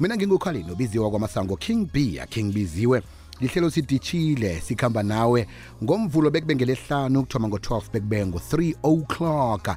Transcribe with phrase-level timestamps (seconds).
[0.00, 3.02] mina ngingukhalini obiziwa kwamasango king b king biziwe.
[3.40, 5.46] Lihlelo sidishile sikhamba nawe.
[5.84, 9.76] Ngomvulo bekube ngelehlanu ukuthoma ngo-12 bekube ngo-3 o'clock.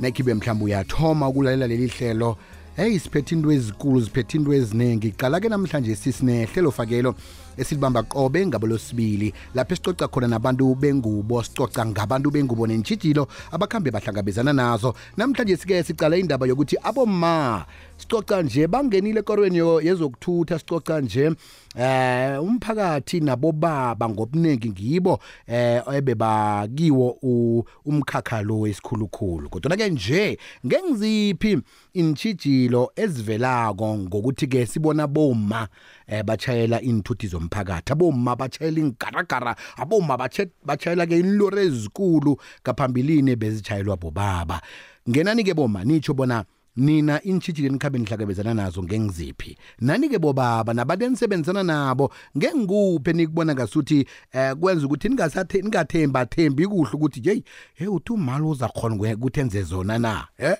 [0.00, 2.36] Nakhibe mhlawumbe uyathoma ukulalela leli hlelo.
[2.76, 7.14] Heyi siphethe into ezikulu siphethe into eziningi qala-ke namhlanje sisinehlelo fakelo.
[7.56, 14.52] Esilibamba qobe ngabo losibili lapho esicoca khona nabantu bengubo sicoca ngabantu bengubo nentshijilo abakhambe bahlangabezana
[14.52, 14.94] nazo.
[15.16, 17.64] Namhlanje sike sicala indaba yokuthi aboma
[17.96, 21.32] sicoca nje bangenile ekorweni yezokuthutha sicoca nje
[21.78, 27.16] eh umphakathi nabobaba ngobuningi ngibo eh ebebakiwo
[27.84, 29.48] umkhakha lo esikhulukhulu.
[29.48, 31.58] Kodwa ke nje ngengiziphi
[31.94, 35.68] intshijilo ezivelako ngokuthi ke sibona boma
[36.08, 37.92] eh bachayela inthuthi zomphakathi.
[37.92, 44.60] Aboma bachayela ingaragara aboma bache- bachayela ke inlori ezikulu ngaphambilini bezitshayelwa bobaba.
[45.08, 46.44] Ngenani ke boma nitsho bona
[46.76, 49.56] nina intshijilo enikhabe nihlangabezana nazo ngengiziphi?
[49.80, 52.12] Nani-ke bobaba nabantu enisebenzisana nabo?
[52.36, 58.94] Ngengikuphi enikubona ngasuthi um kwenza ukuthi ningasathe- ningathembathembi kuhle ukuthi yeyi he uthi umali uzakhona
[58.96, 60.26] ukwe- ukuthi enze zona na?
[60.38, 60.56] Eh?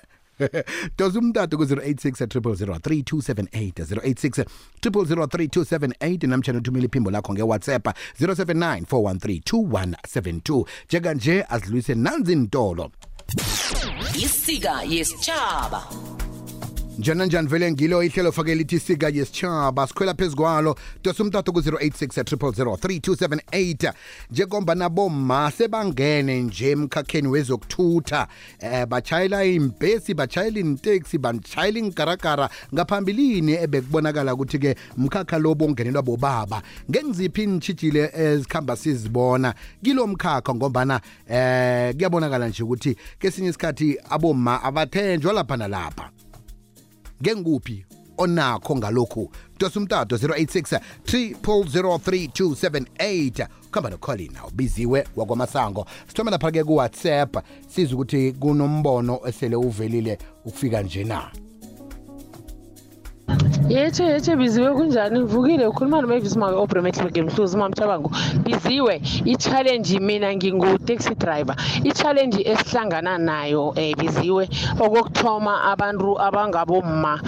[0.97, 4.45] Dosa umtato ku-086 0003278 086
[4.81, 7.87] 0003278 namtshana uthumela iphimbo lakho ngewhatsapp
[8.19, 12.91] 079 413 2172 njekanje azilwise nanzi intolo
[14.15, 15.83] isika yesitshaba
[16.97, 22.23] njani njani vele ngilo ihlelo fake lithi sika yesitshaba sikhwela phezu kwalo dosa umtato ku-086
[22.23, 23.93] 3278
[24.31, 28.27] njengoba naboma sebangene nje emkhakheni wezokuthutha
[28.59, 36.61] eh bachayela imbhesi bachayela inteksi bachayela ingaragara ngaphambilini ebekubonakala ukuthi-ke mkhakha lo bongenelwa bobaba.
[36.89, 40.55] Ngengiziphi intshijile ezikhamba sizibona kilo mkhakha?
[40.55, 46.16] Ngombana eh kuyabonakala nje ukuthi kesinye isikhathi aboma abathenjwa lapha nalapha.
[47.21, 47.85] Ngenguphi
[48.17, 49.31] onakho ngalokhu?
[49.59, 55.85] Dosa umtato 086 3003278 kuhamba nokholina ubiziwe wakwamasango.
[56.07, 61.31] Sithome lapha-ke kuwhatsapp siza ukuthi kunombono esele uvelile ukufika nje na?
[63.69, 65.19] Yetshe yetshe biziwe kunjani?
[65.19, 68.09] Ngivukile ukhuluma nomavis mawe obremetleke mhluzi mamtshabango
[68.43, 71.55] biziwe i-challenge mina ngingu-taxi driver.
[71.83, 77.19] I-challenge esihlangana nayo um biziwe okokuthoma abantu abangabomma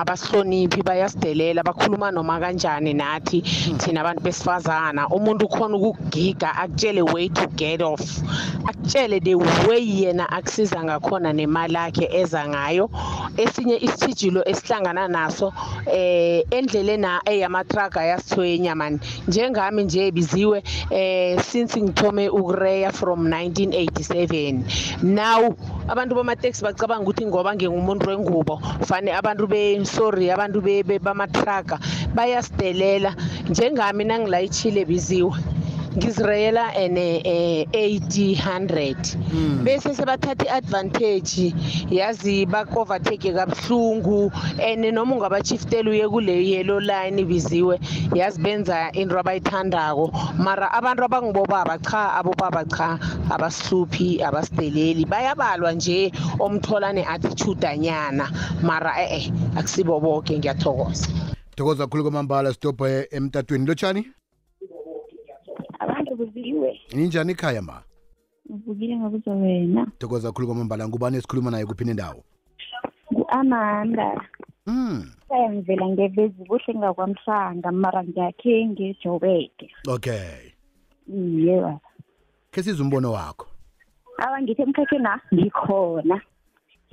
[0.00, 3.42] abasihloniphi bayasidelela bakhuluma noma kanjani nathi
[3.78, 5.08] thina abantu besifazana.
[5.08, 8.22] Umuntu ukhona ukugiga akutshele way to get off.
[8.68, 12.88] Akutshele the way yena akusiza ngakhona nemali akhe eza ngayo.
[13.36, 15.52] Esinye isithijilo esihlangana naso
[15.86, 25.54] eh endleleni eyamatraga yasithwenya mani njengami nje biziwe eh since ngithome ukureya from 1987 now
[25.88, 31.78] abantu bamateksi bacabanga ukuthi ngoba ngingumuntu wengubo fane abantu be sorry abantu be be- bamatraga
[32.14, 33.14] bayasidelela
[33.50, 35.55] njengami nangilayitshile biziwe.
[35.96, 41.54] Ngizireyela ene eh, 80 bese sebathatha i-advantage
[41.90, 44.30] yazi baku-overtake kabuhlungu
[44.60, 47.80] and noma ungabachiftela uye kule yellow line biziwe
[48.14, 50.12] yazi benza into abayithandako.
[50.38, 52.98] Mara abantu abangibobaba cha abobaba cha
[53.30, 58.30] abasihluphi abasideleli bayabalwa nje omthola ne-attitude anyana
[58.62, 61.08] mara e-e akusibo boke ngiyathokoza.
[61.56, 63.66] Thokoza kakhulu kwamambala sitobhe emtatweni.
[63.66, 64.06] Lotshani
[66.06, 67.82] abantu kuziwe ninjani ikhaya ma?
[68.48, 69.86] Uvukile ngakuzo wena.
[69.98, 70.88] Thokoza kakhulu kwamambala.
[70.88, 72.24] Ngubani esikhuluma naye kuphini indawo
[73.12, 74.20] ngu-amanda.
[74.66, 75.12] Mm.
[75.22, 80.52] ekhaya ngivela ngevezi kuhle ngakwamhlanga mara ngiyakhe ngejobeke okay.
[81.08, 81.60] Iye.
[81.60, 81.80] Baba
[82.50, 83.46] khe siza umbono wakho.
[84.18, 86.20] Awa ngithi emkhakhena ngikhona.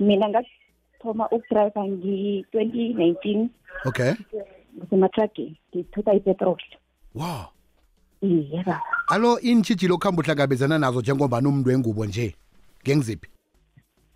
[0.00, 3.50] Mina ngathoma ukudrayiva ngi-twenty nineteen.
[3.84, 4.12] Okay.
[4.76, 6.78] Ngisematrageni ngithutha ipetroli.
[7.14, 7.50] Wow.
[8.22, 12.34] Iye baba alo intshijilo okuhamba uhlangabezana nazo njengobani umuntu wengubo nje.
[12.82, 13.28] Ngengiziphi?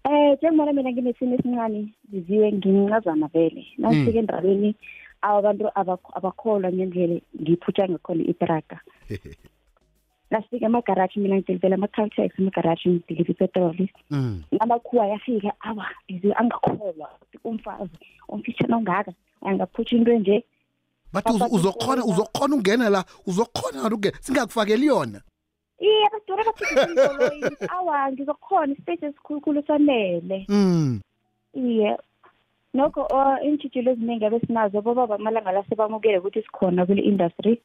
[0.05, 3.67] Um njengobana mina nginesimo esincane ziziwe ngimncazana vele.
[3.79, 4.75] Nasifika endaweni
[5.23, 8.81] abantu abakho- abakholwa ngendlela ngiphutha ngakhona itraga
[10.31, 13.91] nafika emagaraji mina ngidilivela ama-caltex emagaraji ngidiliva ipetroli.
[14.11, 14.43] Mm.
[14.53, 17.91] namakhuwa yafika awa iziwe angakholwa ukuthi umfazi
[18.29, 19.13] umfitshana ongaka
[19.43, 20.45] angaphutha into enje
[21.13, 23.05] bathi uzo- uzokhona uzokhona ukungena la.
[23.27, 24.17] Uzokhona ukungena.
[24.21, 25.21] Singakufakeli yona?
[25.81, 27.43] Iye badura bathikoloyi
[27.77, 31.01] awa ngizokhona ispace esikhulukhulu sanele mm.
[31.55, 31.97] iye
[32.75, 37.63] nokho uh, iintshijilo eziningi abesinazo bobaba amalanga la sebamukele ukuthi sikhona kule industry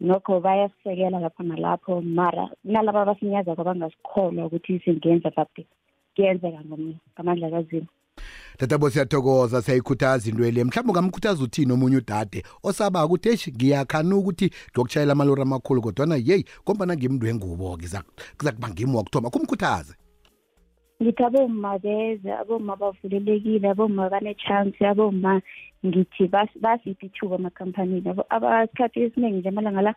[0.00, 2.00] nokho bayasisekela lapho nalapho.
[2.02, 5.66] Mara nalaba abasinyazako abangasikholwa ukuthi singenza but
[6.16, 7.86] kuyenzeka ngam- ngamandla kazimu
[8.58, 10.64] tatabo siyathokoza siyayikhuthaza into le.
[10.64, 12.42] Mhlawumbe ungamkhuthaza uthini omunye udade?
[12.62, 17.88] Osaba ukuthi eish ngiyakhana ukuthi ngiyokushayela amalori amakhulu kodwana yeyi ngombana ngimntu wengubo-ke
[18.38, 19.94] kuza kuba ngimi wakuthoma kumkhuthaze.
[21.02, 25.42] Ngithi aboma beze aboma bavulelekile aboma bane-chance aboma
[25.86, 29.94] ngithi bas- basiphi ithuba amakhampanini Abo- aba- isikhathi esiningi nje amalanga la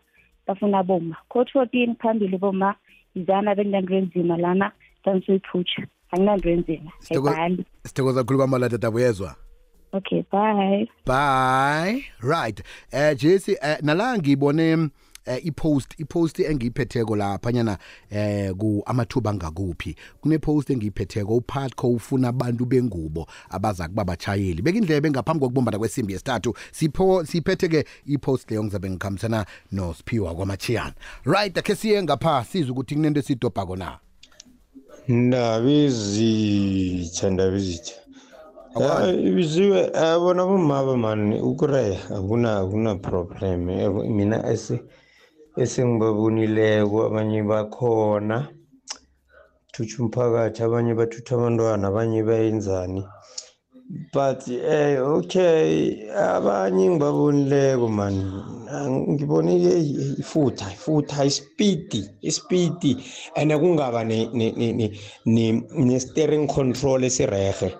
[0.48, 2.75] bafuna aboma coach fourteen phambili boma
[3.15, 4.71] izana benginanto enzima lana
[5.06, 9.36] dansoyiphutsha anginanto enzima Sitoko- ayibhali sithokoza khulu kwamala tatabo yezwa
[9.92, 10.88] okay bye.
[11.06, 12.04] Bye.
[12.19, 12.62] Right.
[12.92, 14.89] Eh jesi eh, nala ngibone
[15.25, 17.77] eh, ipost ipost engiyiphetheko laphanyana
[18.09, 25.39] eh ku amathuba angakuphi kunepost engiyiphetheko uphatco ufuna abantu bengubo abaza kuba bachayeli bekindlebe ngaphambi
[25.39, 30.94] kokubombana kwesimbi yesithathu sipho siphethe ke ipost leyo ngizabe ngikhambisana noSphiwa kwamachiyana
[31.25, 34.00] right akhe siye ngapha sizwe ukuthi kunento esidobhako na.
[35.07, 37.98] Ndaba ezitsha ndaba ezitsha
[38.77, 39.09] Akwani?
[39.09, 43.69] Eh, ibiziwe eh, bona bomaba mani ukureya akuna akuna problem.
[43.69, 44.75] Eh, mina ese
[45.62, 48.38] esengibabonileko abanye bakhona
[49.74, 53.01] thutha umphakathi abanye bathutha abantwana abanye bayenzani?
[54.13, 58.15] But eh okay abanye ngibabonileko man.
[59.09, 59.79] Ngibonile
[60.19, 62.97] ifutha ifutha ispeedy ispeedy
[63.35, 64.91] and kungaba ne ne ne ne-
[65.25, 67.71] ne ne steering control esirehe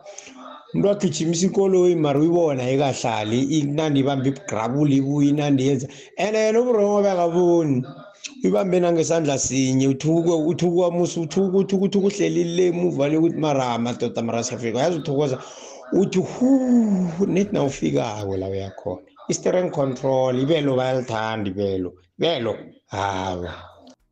[0.74, 5.88] umuntu wagijimisa inkoloyi mara uyibona ikahlali inandi ibambe igrabula ibuye inandi yenza.
[6.18, 7.84] And yena uburongo bekaboni
[8.44, 13.78] uyibambe nangesandla sinye uthuke uthukwa musa uthuka uthuka uthuka uhleli le emuva le ukuthi mara
[13.78, 14.80] madoda mara siyafika.
[14.80, 15.40] Yazi uthokoza.
[15.92, 19.02] Uthi hu nethi na ufikako la uyakhona.
[19.30, 22.58] I-steering control ibelo bayalithanda ibelo ibelo
[22.88, 23.54] hawa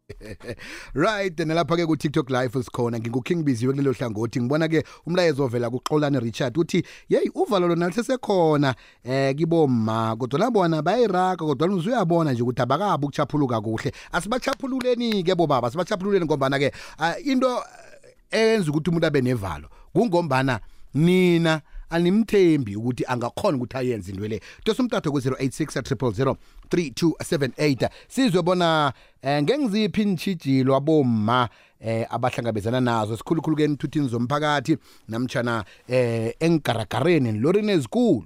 [0.93, 4.41] right nalapha ke ku TikTok live sikhona nginguking biziwe kulelo hlangothi.
[4.41, 10.81] Ngibona ke umlayezo ovela kuxolane Richard uthi hey uvalo lona lisesekhona eh kiboma kodwa labona
[10.81, 13.91] bayiraga kodwa uzuyabona nje ukuthi abakabi ukuchaphuluka kuhle.
[14.11, 20.59] Asibachaphululeni ke bobaba sibachaphululeni ngombana ke ah, into eh, eyenza ukuthi umuntu abe nevalo kungombana
[20.95, 24.39] nina animthembi ukuthi angakhona ukuthi ayenze into le.
[24.63, 26.35] Tosa umtatho ku-086
[26.69, 31.49] 3278 sizwe bona eh, ngengiziphi intshijilo aboma
[31.79, 34.77] eh, abahlangabezana nazo sikhulukhulu ke enthuthini zomphakathi
[35.07, 38.25] namtshana eh, engigaragareni nilorini ezikulu?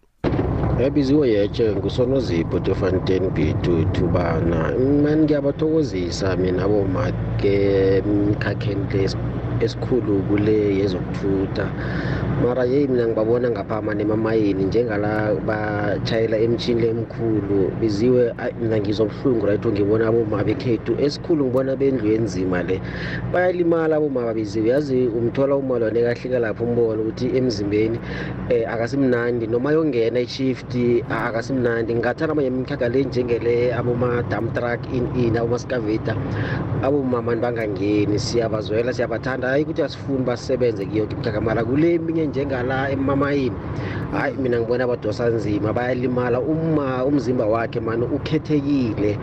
[0.79, 3.53] Yabiziwe yetshe ngusonozipho tefontein b
[3.93, 4.71] thubana.
[5.03, 9.17] Mani ngiyabathokozisa mina boma ke mkhakheni le es-
[9.59, 11.65] esikhulu kule yezokuthutha.
[12.43, 19.45] Mara yeyi mina ngibabona ngapha mane emamayini njengala bashayela emtshini lemkhulu biziwe ayi, mina ngizobuhlungu
[19.45, 20.95] right ngibona aboma bekhethu.
[21.01, 22.79] Esikhulu ngibona bendlu enzima le.
[23.33, 27.99] Bayalimala aboma babiziwe yazi umthola umalwane kahlika lapho umbona ukuthi emzimbeni
[28.49, 29.47] eh akasimnandi.
[29.47, 30.71] Noma yongena ishift
[31.09, 31.93] akasimnandi.
[31.93, 36.15] Ngingathanda manje imikhakha le njengele aboma-dam truck in in aboma-scavator.
[36.83, 41.07] Abomamani bangangeni siyabazwela siyabathanda hayi ukuthi asifuni basebenze kuyo
[41.41, 43.55] mara kule minye njengala emamayini.
[44.11, 46.39] Hayi mina ngibona abadosa nzima bayalimala.
[46.39, 49.17] Uma umzimba wakhe mani ukhethekile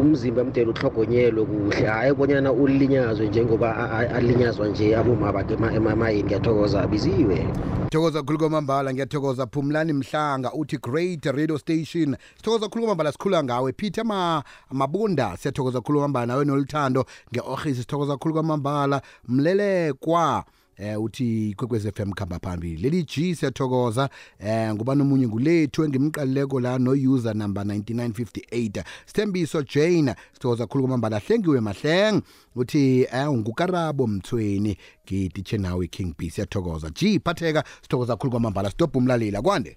[0.00, 1.86] umzimba mdele uhlogonyelwe kuhle.
[1.86, 7.46] Hayi ubonyana ulinyazwe njengoba alinyazwa nje aboma bakhe ema- emamayini ngiyathokoza biziwe
[7.90, 12.16] thokoza khulu kwamambala ngiyathokoza phumlani mhlanga uthi great radio station.
[12.36, 13.72] Sithokoza khulu kwamambala sikhulula ngawe.
[13.72, 19.02] Peter Ma- mabunda siyathokoza khulu kwamambala nawe noluthando nge-orhisi sithokoza khulu kwamambala.
[19.28, 20.44] Mlelekwa.
[20.78, 22.76] Eh uthi kwekwez FM khamba phambili.
[22.82, 24.08] Leli G siyathokoza
[24.38, 31.18] eh nguba nomunye ngulethu engimqalileko la no user number 9958 Sthembiso Jane sithokoza khulu kwamambala.
[31.18, 32.22] Hlengiwe mahleng
[32.56, 36.90] uthi eh ngukarabo mthweni ngiditshe nawe King B siyathokoza.
[36.90, 38.70] G phatheka sithokoza khulu kwamambala.
[38.70, 39.76] Stop umlalela kwande.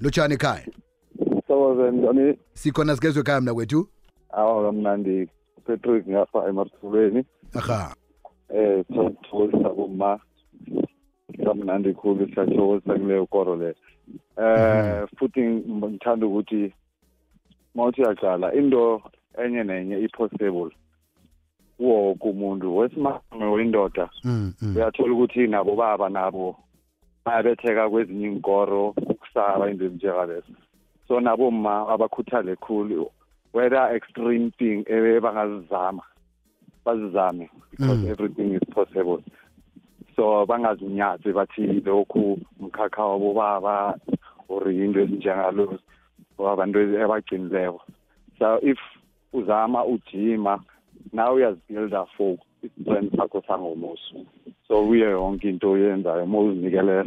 [0.00, 0.66] Lutshani ekhaya.
[1.48, 2.38] Sawazeni njani?
[2.54, 3.88] sikhona sikezwe ekhaya mna kwethu
[4.30, 5.28] Awa kamnandi.
[5.66, 7.24] Patrick ngapha emathulweni.
[7.54, 7.94] aha.
[8.54, 10.18] Eh sithokozisa kuma
[11.44, 13.74] kamnandi khulu siyathokozisa kuleyo koro le.
[14.38, 16.72] Eh futhi ngithanda ukuthi
[17.74, 19.02] mawuthi uyaqala into
[19.38, 20.70] enye nenye i-possible.
[21.76, 24.76] Kuwo wonke umuntu wesimame wendoda mm, mm.
[24.76, 26.56] uyathola ukuthi nabo baba nabo
[27.24, 30.54] bayabetheka kwezinye inkoro ukusaba into ezinjengalezo.
[31.08, 33.10] So nabo ma abakhuthale khulu
[33.52, 36.02] whether extreme thing ebangazizama
[36.86, 38.10] bazizame because Mm.
[38.10, 39.22] everything is possible.
[40.16, 43.98] So bangazinyathi bathi lokhu umkhakha wabo baba
[44.48, 45.78] or into ezinjengalo
[46.38, 47.80] or abantu abagcinileko
[48.38, 48.78] so if
[49.32, 50.60] uzama ujima
[51.12, 54.24] now uyazibuilda for isibrand sakho sangomuso.
[54.68, 57.04] So kuye yonke into oyenzayo uma uzinikelela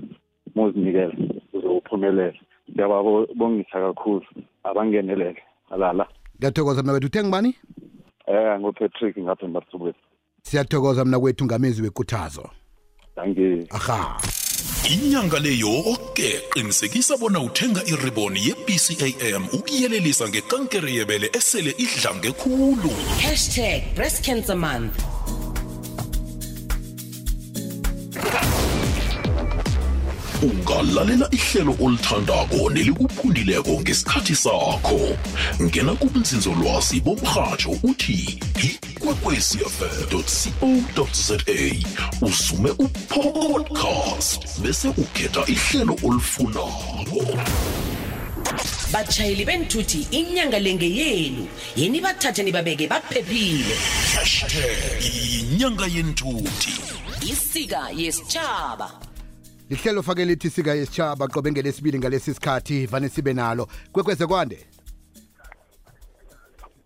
[0.56, 1.14] uma uzinikela
[1.54, 2.34] uzophumelela
[2.72, 4.26] ngiyababongisa kakhulu
[4.64, 5.38] abangenelele
[5.72, 6.08] alala.
[6.38, 7.56] Ngiyathokoza mna wethu uthenga bani?
[8.30, 9.98] Eh ngupatrick ngapha embathubweni
[10.44, 12.50] siyathokoza mna kwethu ngamezwi wekuthazo
[13.16, 14.18] danke aha.
[14.90, 22.90] Inyanga le yoke qinisekisa bona uthenga iriboni ye-bcam ukuyelelisa ngekankere yebele esele idlange khulu.
[23.22, 25.19] Hashtag breast cancer month.
[30.42, 35.18] Ungalalela ihlelo olithandako nelikuphundileko ngesikhathi sakho.
[35.62, 40.06] Ngena kubunzinzolwazi bomrhatsho uthi ikwekwecfm
[40.96, 41.38] co za
[42.22, 47.38] usume upodcast bese ukhetha ihlelo olifunako.
[48.92, 53.76] Batshayeli benthuthi inyanga lenge yenu yeni bathathe nibabeke baphephile.
[54.16, 56.74] Hashtag inyanga yenthuthi
[57.22, 59.09] isika yesitshaba
[59.70, 64.68] lihlelo fake lithi sika yesitshaba qobe ngelesibili ngalesi sikhathi vane sibe nalo kwekweze kwande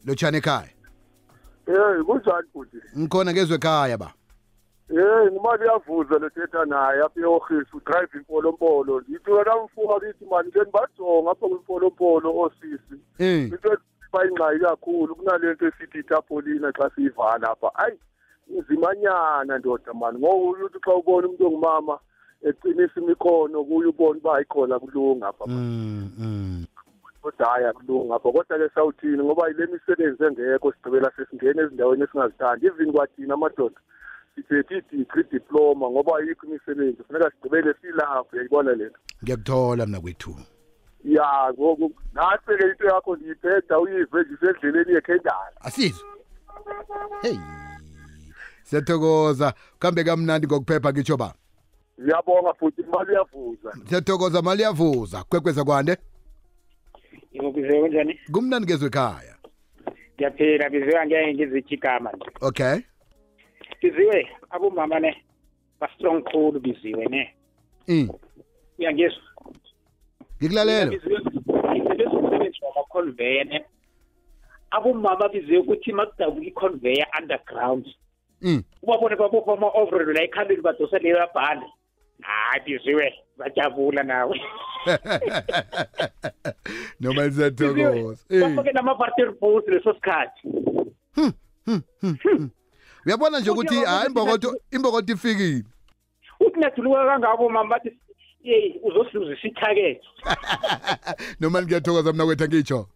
[0.05, 0.69] lotshani ekhaya
[1.65, 2.77] Hey kunjani futhi?
[2.97, 4.13] ngikhona kezwe ekhaya ba
[4.87, 9.01] Hey ngimali yavuza lethetha naye apha eoffice udrive impolompolo.
[9.01, 12.97] Ngithi wena mfuka kithi mani ke nibajonga apha kwimpolompolo osisi.
[13.19, 13.43] Eh.
[13.43, 13.77] Into
[14.11, 17.75] bayingxayi kakhulu kunalento esithi itapolina xa siyivala apha.
[17.75, 17.97] Ayi
[18.49, 21.99] nzimanyana ndoda mani ngoba uthi xa ubona umuntu ongumama
[22.43, 25.45] eqinisa imikhono kuye ubone uba ayikhona kulunga apha.
[25.47, 26.65] mm, mm.
[27.21, 28.31] kodwa hayi akulunga apha.
[28.31, 29.23] Kodwa ke sawuthini?
[29.23, 32.65] Ngoba yile misebenzi engekho sigqibela sesingena ezindaweni esingazithandi.
[32.67, 33.79] Even kwathina amadoda
[34.35, 37.03] sithethe i-degree diploma ngoba ayikho imisebenzi.
[37.03, 38.99] Funeka sigqibele silapho uyayibona le nto?
[39.23, 40.35] Ngiyakuthola mna kwethu.
[41.03, 46.09] Ya ngoku nase-ke into yakho ndiyiphetha uyive nje isendleleni yekhendala asizwe
[47.21, 47.37] hey
[48.63, 49.53] siyathokoza.
[49.79, 51.33] Kuhambe kamnandi ngokuphepha ngitsho ba.
[52.01, 55.97] Ngiyabonga futhi imali iyavuza siyathokoza mali yavuza kwekweza kwande
[57.35, 58.19] Ngikubize kanjani?
[58.31, 59.35] kumnandi kezwe ekhaya
[60.15, 62.25] Ngiyaphila biziwe ngeke ngizithi igama nje.
[62.41, 62.75] okay
[63.81, 65.23] Biziwe abomama ne
[65.79, 67.33] ba strong khulu biziwe ne.
[67.87, 68.09] mm.
[68.79, 69.21] Uyangizwa?
[70.41, 73.65] ngikulalela Biziwe ngisebenza umsebenzi wama conveyor ne.
[74.71, 77.85] Abomama biziwe ukuthi makudabuka i-conveyor underground.
[78.41, 78.63] Mm.
[78.81, 81.65] Ubabone babopha ama overall la ekhambeni badosa leyo bhande.
[82.23, 84.41] Hayi biziwe bajabula nawe.
[86.99, 88.41] noma siyathokoza Eh.
[88.41, 90.47] Bafake nama-party boots leso sikhathi.
[93.05, 95.63] uyabona nje ukuthi hayi imbokodo imbokodo ifikile
[96.39, 97.97] Uthi nathuluka kangabo mama bathi
[98.43, 100.01] yeyi uzosiluzisa ithakethe.
[101.39, 102.87] noma ngiyathokoza mna kwethu angitsho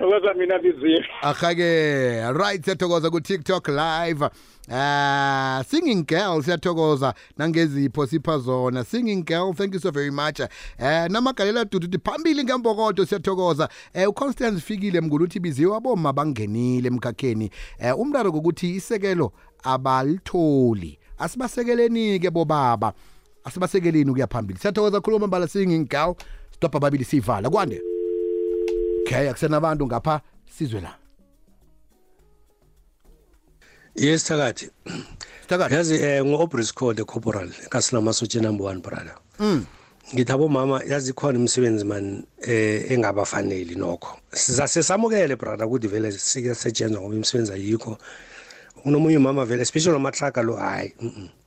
[0.00, 4.24] thokoza mina biziwe ahake right siyathokoza ku-tiktok live.
[4.68, 7.14] Uh singing girl siyathokoza.
[7.38, 8.84] Nangezipho sipha zona.
[8.84, 10.40] Singing girl thank you so very much.
[10.40, 10.48] Uh
[11.08, 13.68] namagalela dudu uthi phambili ngembokodo siyathokoza.
[13.94, 17.50] Uh uconstance fikile mngulu uthi biziwe aboma bangenile emkhakheni.
[17.80, 20.98] Uh umraro kokuthi isekelo abalitholi.
[21.18, 22.92] Asibasekeleni-ke bobaba.
[23.44, 24.60] Asibasekeleni ukuya phambili.
[24.60, 26.14] Siyathokoza khuluma mbala singing girl.
[26.50, 27.89] Stop ababili siyivala kwande.
[29.10, 30.20] Okay akusenabantu ngapha
[30.58, 30.94] sizwe la.
[33.94, 34.70] Yes thakathi
[35.48, 39.16] thakathi yazi um ngo-obris code corporal kasinamasotshe number one brother.
[39.38, 39.66] Mm.
[40.14, 44.18] ngithi abomama yazi khona imisebenzi mani eh engabafaneli nokho.
[44.32, 47.98] Sizase samukele brother ukuthi vele sike setshenzwa ngoba imisebenzi ayikho.
[48.84, 51.39] Unomunye umama vele especially amatraka lo hayi mm -mm.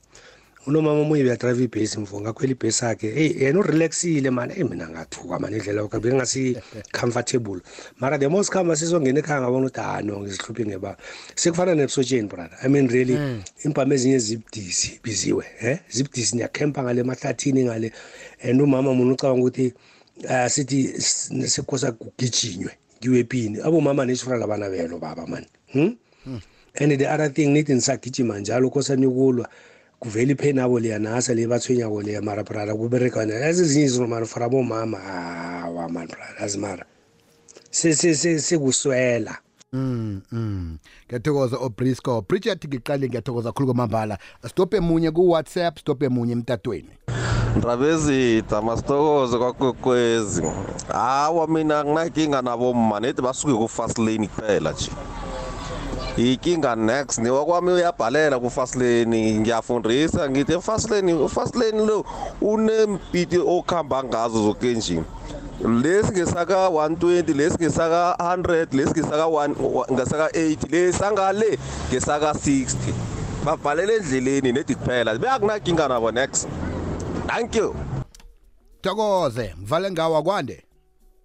[0.67, 4.53] Unomama omunye uyadrayiva ibhesi mfo ngakhwela ibhesi yakhe eyi yena urelaxile mani?
[4.53, 7.61] Eyi mina ngathuka mani indlela yoke bengasi-comfortable
[7.99, 10.97] mara the most khamba sizongena ekhaya ngabona ukuthi ah no ngizihluphe ngeba.
[11.35, 12.57] Sekufana nebusotsheni brother.
[12.63, 13.17] I mean really
[13.65, 17.91] iimpama ezinye zibudisi biziwe eh zibudisi niyakhempa ngale mahlathini ngale
[18.43, 19.73] and umama muna ucabanga ukuthi
[20.29, 21.01] uh, sithi
[21.47, 25.97] sekhosa kugijinywe kiwepini abomama nesifuna labana belo baba mani hmm?
[26.75, 29.49] and the other thing nithi nisagijima njalo khosani yokulwa
[30.03, 34.43] kuvela ipheni abo liyanasa le bathwenyako leya mara brada kuberekana yazi ezinye izinto mara for
[34.43, 36.85] abomama hawa man brada yazi mara.
[37.71, 39.37] Se- se- se- sekuswela.
[39.73, 40.77] Mm, mm.
[41.07, 42.21] ngiyathokoza obrisco.
[42.29, 44.17] Bridget ngiqale ngiyathokoza khulu kwamambala.
[44.49, 46.89] Stop emunye ku-whatsapp stop emunye emtatweni.
[47.57, 50.43] Ndabezitha masitokoze kwakwekwezi.
[50.87, 54.91] Hawa mina anginankinga nabo mma nedi basuke ku-fast lane kuphela nje.
[56.17, 62.05] Inkinga next niwakwami uyabhalela ku-fast lane ngiyafundisa ngithi e-fast lane u-fast lane lo
[62.41, 65.05] unempiti okuhamba ngazo zoke endlini
[65.81, 73.13] lesi ngesaka 120 lesi ngesaka 100 lesi ngesaka 1 ngesaka 80 lesi angale ngesaka 60
[73.45, 75.17] bavalele endleleni nedi kuphela.
[75.17, 76.47] Beyakunakinga nabo next.
[77.27, 77.75] Thank you.
[78.81, 80.63] Thokoze mvale ngawa kwande.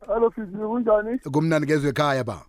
[0.07, 1.19] Hello Fizi kunjani?
[1.19, 2.43] kumnandi kezwe ekhaya ba.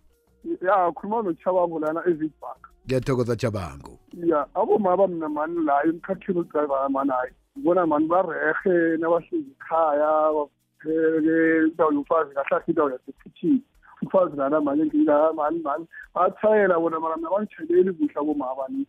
[0.44, 2.62] Ya khuluma nochabango lana eVidbank.
[2.86, 7.32] ngiyathokoza chabango Ya aboma abamna mani la emkhakhini udriver mani hayi.
[7.58, 13.60] Ngibona mani barehe nabahlezi ekhaya bapheke indawo yomfazi kahle indawo yasekitchen.
[14.02, 18.86] Umfazi lana manje nginga mani mani bathayela bona mara nabangitsheleli kuhle aboma abani.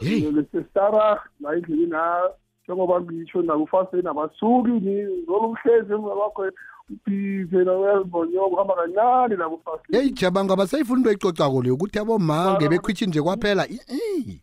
[0.00, 2.22] Lesestara la endlini na
[2.64, 6.50] njengoba ngisho nabo ufase nabasuki ni ngoluhlezi ngabakho
[6.90, 13.06] ubhize nawuyazibonyo kuhamba kancane nabo ufase heyi chabango abasayifuna into oyicocako leyo ukuthi aboma ngebekhwitshi
[13.06, 14.40] nje kwaphela i- i-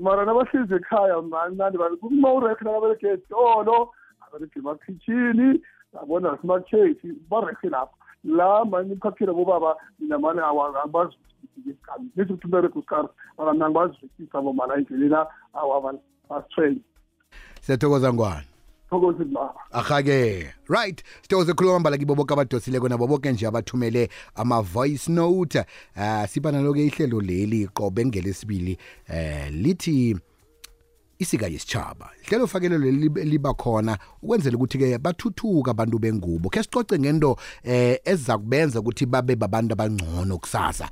[0.00, 5.60] mara nabahlezi ekhaya mani nani kuma urekhe nakabereke etolo abereke emakhitshini
[6.02, 7.94] abona simakhethi barekhe lapho
[8.24, 13.08] la mani imkhakhile bobaba mina mani angibazikami nithi ukuthi umbereke usikari
[13.38, 15.16] mara mina angibazikisa bomana endleleni
[15.54, 15.94] awaba
[16.28, 16.80] basitrain
[17.60, 18.46] siyathokoza ngwane
[18.90, 21.02] thokoze baba ahake right.
[21.22, 25.64] Sithokoze khuluma mbala kibo boke abadosileko nabo boke nje abathumele ama-voice note.
[25.96, 28.78] Uh, siba nalo-ke ihlelo leli qobe ngelesibili
[29.08, 30.16] uh, lithi
[31.18, 36.98] isika yesitshaba ihlelo fakelelo leli libe- liba khona ukwenzela ukuthi-ke bathuthuka abantu bengubo khe sicoce
[36.98, 40.88] ngento eh eziza kubenza ukuthi babe babantu abangcono kusasa.